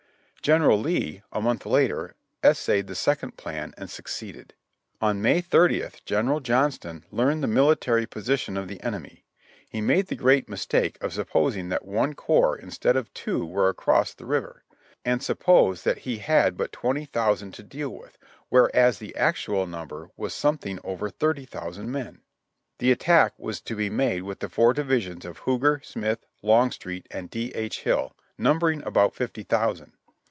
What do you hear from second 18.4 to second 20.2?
v.'hereas the actual number